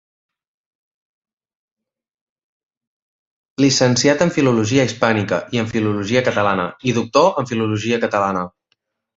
[3.63, 8.47] Llicenciat en Filologia Hispànica i en Filologia Catalana, i Doctor en Filologia Catalana.